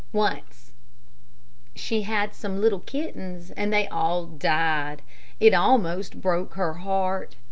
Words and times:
Once 0.13 0.71
she 1.75 2.01
had 2.01 2.33
some 2.33 2.59
little 2.59 2.79
kittens 2.79 3.51
and 3.51 3.71
they 3.71 3.87
all 3.89 4.25
died. 4.25 5.03
It 5.39 5.53
almost 5.53 6.19
broke 6.19 6.55
her 6.55 6.73
heart. 6.73 7.35